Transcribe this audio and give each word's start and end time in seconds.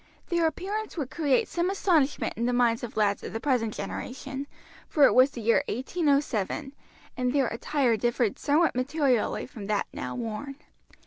Their 0.29 0.47
appearance 0.47 0.97
would 0.97 1.11
create 1.11 1.47
some 1.47 1.69
astonishment 1.69 2.33
in 2.35 2.47
the 2.47 2.53
minds 2.53 2.83
of 2.83 2.97
lads 2.97 3.21
of 3.21 3.33
the 3.33 3.39
present 3.39 3.71
generation, 3.71 4.47
for 4.89 5.03
it 5.05 5.13
was 5.13 5.29
the 5.29 5.41
year 5.41 5.63
1807, 5.69 6.73
and 7.15 7.31
their 7.31 7.49
attire 7.49 7.95
differed 7.97 8.39
somewhat 8.39 8.73
materially 8.73 9.45
from 9.45 9.67
that 9.67 9.85
now 9.93 10.15
worn. 10.15 10.55